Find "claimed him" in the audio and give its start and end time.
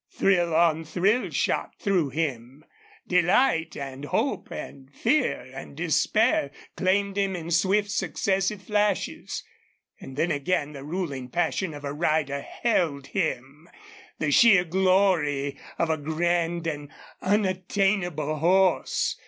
6.75-7.35